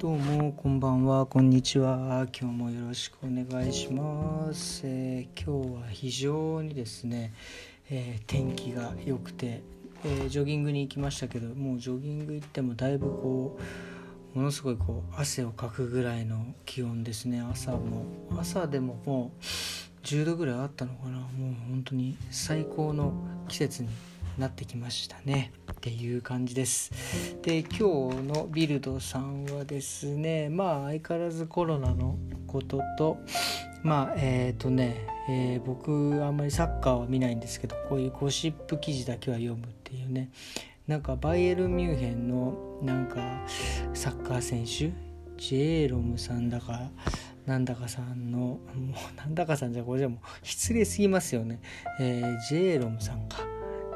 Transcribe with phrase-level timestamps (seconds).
[0.00, 1.26] どうもこんばんは。
[1.26, 2.26] こんにちは。
[2.34, 7.34] 今日もよろしくお願いします、えー、今日は非常にですね、
[7.90, 9.60] えー、天気が良くて、
[10.02, 13.58] えー、ジョギングに行きましたけどもうジョギング行ってもだいぶこ
[14.34, 17.42] うものすごいこう汗をかくぐらいの気温ですね。
[17.42, 18.06] 朝も
[18.38, 19.44] 朝でももう
[20.06, 21.18] 10度ぐらいあったのかな。
[21.18, 21.28] もう
[21.68, 23.12] 本当に最高の
[23.48, 23.90] 季節に
[24.38, 25.52] なってきましたね。
[25.72, 26.92] っていう感じです。
[27.42, 32.16] で今日のビルドさんはですねまあ相変わらずコロナの
[32.46, 33.18] ことと
[33.82, 35.90] まあえっ、ー、とね、えー、僕
[36.24, 40.30] あんまりサッカーは見ないんですけどこういうゴシップ記事だけは読むっていうね。
[40.86, 43.20] なんかバイエルミュンヘンのなんか
[43.94, 44.92] サッカー選手
[45.40, 46.90] ジェーロムさんだか
[47.46, 51.60] なんだかさんのもうなんだかさんじゃこれじゃもう失礼すぎますよね、
[51.98, 53.49] えー、ジェーロムさんか。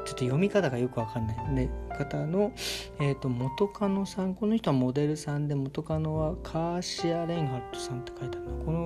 [0.05, 2.53] ちょっと読み方がよくわかんない、ね、方の、
[2.99, 8.65] えーと、元カノさんこの人はモデルさんで元カノはカーシア・レンハットさんって書いてあるの。
[8.65, 8.85] この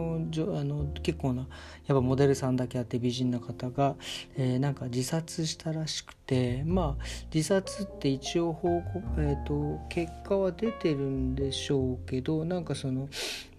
[0.60, 1.48] あの結構な
[1.88, 3.96] やっぱモデルさんだけあって美人な方が、
[4.38, 13.10] えー、なんか自殺したらしくてまあ自殺って一応報告、えーと、結果は出てるんでしょうけどなんかその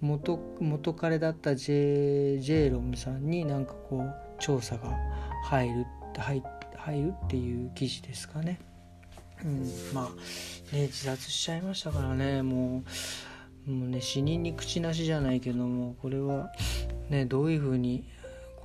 [0.00, 4.96] 元元彼だったジェジェイロムさんになんかこう調査が
[5.44, 5.86] 入る
[6.16, 8.60] 入って入るっていう記事ですかね。
[9.44, 12.82] うん、まあね自殺しちゃいましたからねも
[13.66, 16.52] うもうね死人に口なしじゃないけどもこれは
[17.08, 18.04] ねどういうふうに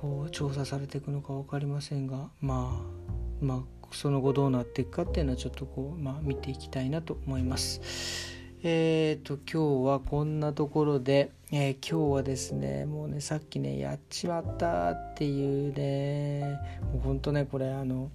[0.00, 8.35] こう調査されていくのか分かりませんがまあまあその後どうなっていくかっていうのはちょっとこう、まあ、見ていきたいなと思います。
[8.62, 16.58] えーと今日はこんなところで、えー、今日はですねもうねさっきねやっちまったっていうね
[16.92, 18.10] もうほんとねこれあの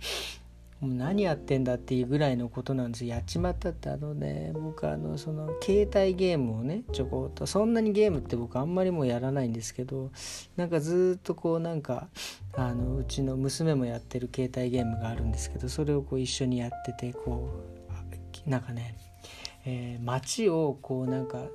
[0.79, 3.05] もう何やってんだっていうぐらいのことなんです。
[3.05, 10.09] やっちまったってあのね僕あのその携帯ゲームをねちょこっとそんなにゲームって僕あんまりもうやらないんですけど
[10.57, 12.07] なんかずっとこうなんか
[12.55, 17.51] あのうちの娘もやってる携帯ゲームがあるんですけどそれをこう一緒にやっててこ
[18.47, 18.95] うなんかね
[19.65, 21.45] えー、街をこうなんか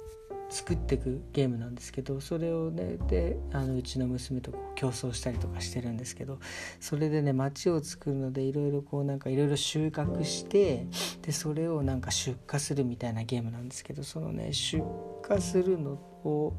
[0.49, 6.39] 作っていくゲームなんですけどそれをねであのうちの娘と競争したりとかしてるんですけど
[6.81, 10.87] それでね街を作るのでいろいろこうなんかいろいろ収穫して
[11.23, 14.83] でそれをなんか出荷するみたいなゲームなんですけどそのね出
[15.29, 16.55] 荷するのを、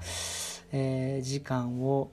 [0.72, 2.12] えー、時間を、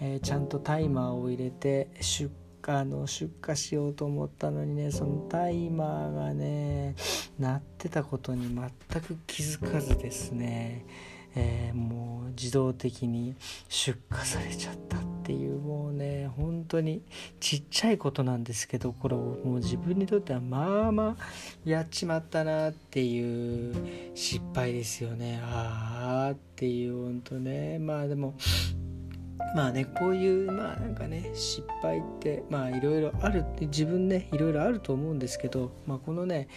[0.00, 2.30] えー、ちゃんとタイマーを入れて出
[2.68, 6.94] あの出荷しようと思ったのにねそのタイマーがね
[7.38, 10.84] 鳴ってたことに全く気づかずですね、
[11.34, 13.34] えー、もう自動的に
[13.68, 17.02] 出荷されちゃったっていうもうね本当に
[17.40, 21.24] ちっちゃいことなんですけどこれをもう自分にとってはまあまあ
[21.64, 23.74] やっちまったなっていう
[24.14, 25.40] 失敗ですよね。
[25.42, 27.78] ああっていう本当ね。
[27.78, 28.34] まあでも
[29.54, 36.48] まあねこういうまあなんかね失敗ってまあいろいろあるって自分ねいろいろあると思うんですけど、まあ、このね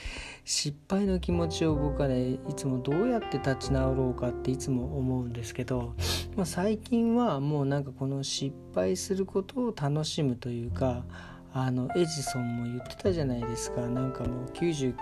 [0.43, 5.93] 失敗の気持ちを僕はねいつもどうやって立ち直ろうかっていつも思うんですけど、
[6.35, 11.03] まあ、最近はもうなんかこの失敗することを楽しむというか
[11.57, 13.87] あのエジソンも言ってたじゃないですか。
[13.87, 14.93] なんかもう 99%,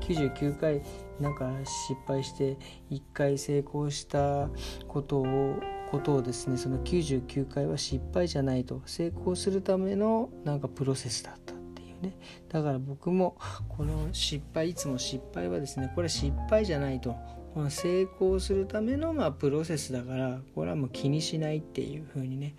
[0.00, 0.80] 99回
[1.20, 2.56] なんか失敗して
[2.90, 4.48] 1回成功した
[4.88, 12.16] ことをことをですねその99回は失敗じゃないと成功するためのなんかプロセスだったっていうね。
[12.48, 13.36] だから僕も
[13.68, 17.14] この失敗いつも失敗はですねこれ失敗じゃないと。
[17.52, 22.56] この成功するためのまあプロセスだからこれはもう気にしないっていう風にね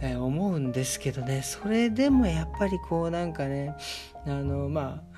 [0.00, 1.42] えー、思うんですけどね。
[1.42, 3.74] それでもやっぱりこうなんかね
[4.26, 5.13] あのまあ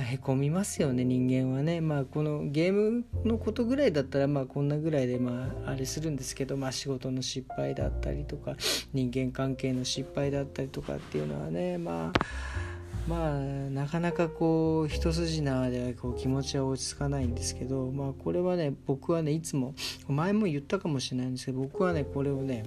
[0.00, 1.82] へこみますよね人間はね。
[1.82, 8.56] まあこのゲームのことぐらいだったらまあこんなぐらいでまああれするんですけどまあ仕事の失敗だったりとか
[8.94, 12.18] 人間関係の失敗だったりとかっていうのはねまあ
[13.06, 19.74] まあなかなかこう一筋縄ではこう気持ちは落ち着かないんですけどまあこれはね僕はねいつも
[20.08, 22.64] 前も言ったかもしれないんですけど僕はねこれをね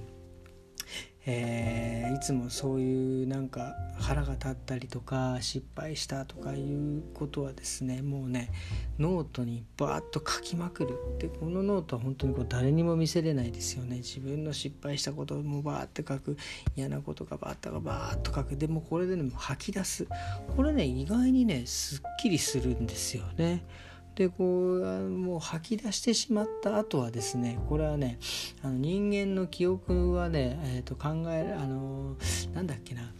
[1.27, 8.51] えー、いつもそういうなんか腹が立ったりとか失敗したとかいうことはですねもうね
[8.99, 13.97] ノートにバーッと書きまくるでこのノートは本当にこう誰にも見せれないですよね。
[13.97, 16.37] 自分の失敗したこともバーッて書く。
[16.75, 18.55] 嫌なことがバーッとバーッと書く。
[18.55, 20.07] でもこれでね吐き出す。
[20.55, 23.65] これね意外にねすっきりするんですよね。
[24.15, 28.17] でこうもう吐き出してしまった後はですねこれはね
[28.63, 32.15] あの人間の記憶はね、えー、と考えあの
[32.53, 33.11] なんだっけな、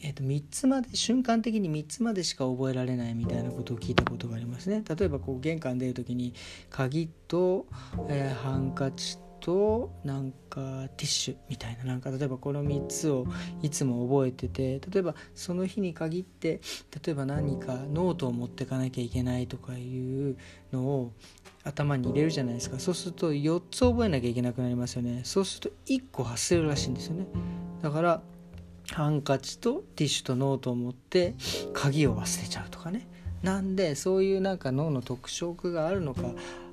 [0.00, 4.84] えー、と3つまで瞬間的に3つまでしか覚えられないみたいなことを聞いたことがありますね。
[4.88, 6.32] 例えばこう玄関出る時に
[6.70, 7.66] 鍵と、
[8.08, 13.28] えー、ハンカチとなんかティッシュみたいななんか例えばこの3つを
[13.62, 16.60] いつも覚えてて例えばその日に限って
[17.04, 20.36] 例えば何かノートを持ってかなきゃいけないとかいう
[20.72, 21.12] のを
[21.62, 22.80] 頭に入れるじゃないですか。
[22.80, 25.20] そうすると4つ覚えなきゃいけなくなりますよね。
[25.22, 27.26] そうすると1個忘れるらしいんですよね。
[27.82, 28.22] だから
[28.90, 31.36] ハンカチとティッシュとノートを持って
[31.72, 33.06] 鍵を忘れちゃうとかね。
[33.46, 36.22] なんでそういうなんか脳の特色があるのか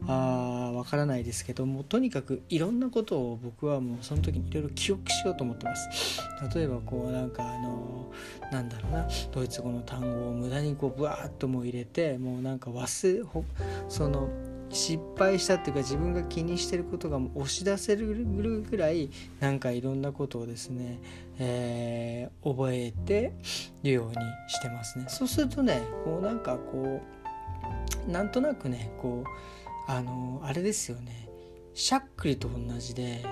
[0.08, 6.20] あわからないですけどもとにかくいろんなことを僕はもうその時にいろいろ記憶しようと思ってます。
[6.56, 8.12] 例えばこうなんかあの
[8.52, 13.44] なんだろうなドイツ語の単語を無駄にこうブワーッとも入れてもうなんか忘れ
[13.88, 14.30] その
[14.74, 18.26] 失敗したっていうか自分が気にしてることが押し出せる
[18.70, 19.10] ぐらい
[19.40, 21.00] なんかいろんなことをですね、
[21.40, 23.34] えー、覚えて
[23.84, 24.16] るように
[24.48, 25.06] してますね。
[25.08, 27.02] そうするとねこうなんかこ
[28.08, 31.30] うなんとなくねこうあのあれですよね。
[31.74, 33.24] しゃっくりと同じで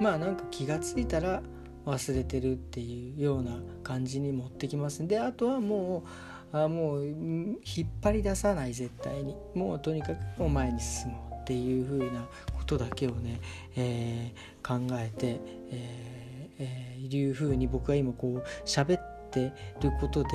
[0.00, 1.42] まあなんか気が付いたら
[1.86, 6.08] 忘れてるっていうような感じに持ってきますであとはもう
[6.52, 9.36] あもう引っ張り出さない絶対に。
[9.54, 12.26] もうとにかくもう前に進もうっていう風な
[12.56, 13.40] ことだけをね、
[13.76, 15.40] えー、考えて、
[15.70, 20.28] えーえー、いう風に僕は今こう喋っててることで、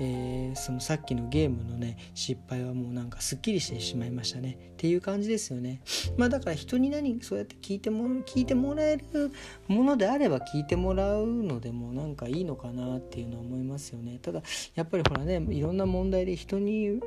[0.00, 4.58] えー、そのさっきのゲームのね失敗はもうなんかすっきりしてしまいましたね。
[4.74, 5.80] っていう感じですよね。
[6.16, 9.32] まあだから人に何そうやって聞いても聞いてもらえる
[9.68, 14.18] ものであれば聞いてもらうのでもなんかいいのかなっていうのは思いますよね。
[14.20, 14.42] ただ
[14.74, 17.00] やっぱりほらねいろんな問題で人に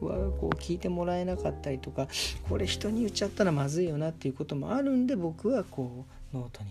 [0.00, 2.08] はこう聞いてもらえなかったりとか
[2.48, 6.70] これ人に言っちゃったらまずいよなっていうこともあるんで僕はこうノートに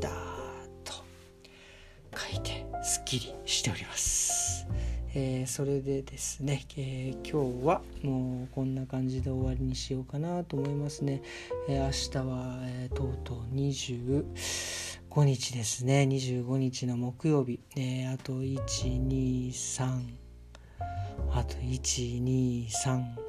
[0.00, 0.45] ダーッ
[3.06, 4.66] きりしております。
[5.14, 11.22] えー、それでですね、えー、今日はもうこんな感じで終わりにしようかなと思いますね。
[11.68, 14.24] えー、明日は、えとうとう25
[15.24, 16.02] 日ですね。
[16.02, 17.60] 25日の木曜日。
[17.76, 20.00] えあと123
[21.32, 23.25] あと123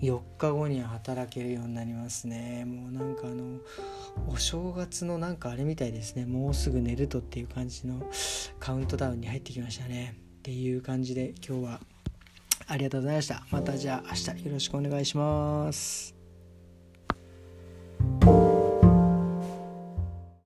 [0.00, 2.64] 4日後には働けるようになりますね。
[2.64, 3.58] もうなんかあの
[4.28, 6.26] お正月のなんかあれみたいですね。
[6.26, 8.02] もうすぐ寝るとっていう感じの
[8.58, 10.14] カウントダウンに入ってきましたね。
[10.38, 11.80] っていう感じで今日は
[12.68, 13.46] ありがとうございました。
[13.50, 16.15] またじゃあ明日よろしくお願いします。